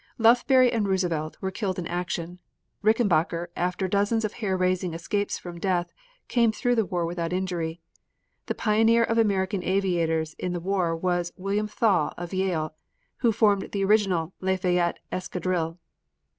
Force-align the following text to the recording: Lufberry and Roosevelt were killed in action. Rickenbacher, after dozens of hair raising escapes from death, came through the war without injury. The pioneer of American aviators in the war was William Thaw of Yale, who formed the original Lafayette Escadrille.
Lufberry 0.17 0.71
and 0.73 0.87
Roosevelt 0.87 1.37
were 1.41 1.51
killed 1.51 1.77
in 1.77 1.85
action. 1.85 2.39
Rickenbacher, 2.83 3.49
after 3.55 3.87
dozens 3.87 4.25
of 4.25 4.33
hair 4.33 4.57
raising 4.57 4.95
escapes 4.95 5.37
from 5.37 5.59
death, 5.59 5.93
came 6.27 6.51
through 6.51 6.73
the 6.73 6.87
war 6.87 7.05
without 7.05 7.31
injury. 7.31 7.81
The 8.47 8.55
pioneer 8.55 9.03
of 9.03 9.19
American 9.19 9.63
aviators 9.63 10.33
in 10.39 10.53
the 10.53 10.59
war 10.59 10.95
was 10.95 11.33
William 11.37 11.67
Thaw 11.67 12.15
of 12.17 12.33
Yale, 12.33 12.73
who 13.17 13.31
formed 13.31 13.69
the 13.73 13.83
original 13.83 14.33
Lafayette 14.41 14.97
Escadrille. 15.11 15.77